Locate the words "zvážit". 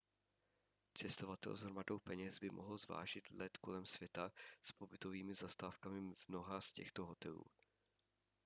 2.77-3.31